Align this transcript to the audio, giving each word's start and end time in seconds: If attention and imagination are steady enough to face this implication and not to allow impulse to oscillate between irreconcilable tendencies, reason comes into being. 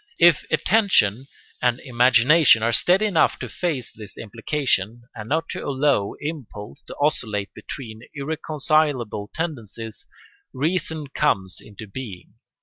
If 0.17 0.43
attention 0.49 1.27
and 1.61 1.79
imagination 1.81 2.63
are 2.63 2.71
steady 2.73 3.05
enough 3.05 3.37
to 3.37 3.47
face 3.47 3.91
this 3.91 4.17
implication 4.17 5.03
and 5.13 5.29
not 5.29 5.47
to 5.49 5.63
allow 5.63 6.15
impulse 6.19 6.81
to 6.87 6.95
oscillate 6.99 7.53
between 7.53 8.01
irreconcilable 8.15 9.29
tendencies, 9.31 10.07
reason 10.53 11.05
comes 11.09 11.59
into 11.63 11.85
being. 11.85 12.33